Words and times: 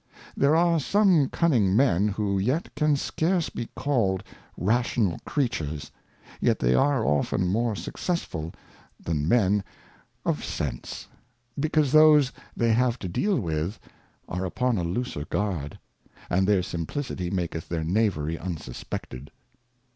There 0.35 0.55
are 0.55 0.79
some 0.79 1.29
Cunning 1.29 1.75
men 1.75 2.07
who 2.07 2.39
yet 2.39 2.73
can 2.73 2.95
scarce 2.95 3.49
be 3.51 3.69
called 3.75 4.23
Rational 4.57 5.19
Creatures; 5.27 5.91
yet 6.39 6.57
they 6.57 6.73
are 6.73 7.05
often 7.05 7.47
more 7.47 7.75
successful 7.75 8.51
than 8.99 9.27
Men 9.27 9.63
2 10.25 10.25
34 10.25 10.25
Moral 10.25 10.25
Thoughts 10.25 10.25
and 10.25 10.37
Reflections. 10.37 10.59
Men 10.59 10.71
of 10.71 10.83
Sense, 10.83 11.07
because 11.87 11.91
those 11.91 12.31
they 12.57 12.73
have 12.73 12.97
to 12.97 13.07
deal 13.07 13.39
with 13.39 13.79
are 14.27 14.43
upon 14.45 14.79
a 14.79 14.83
looser 14.83 15.25
Guard; 15.25 15.77
and 16.31 16.47
their 16.47 16.63
Simplicity 16.63 17.29
maketh 17.29 17.69
their 17.69 17.83
Knavery 17.83 18.39
unsuspected. 18.39 19.29